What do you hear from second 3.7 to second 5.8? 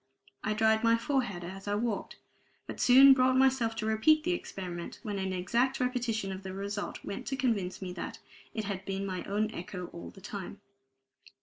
to repeat the experiment when an exact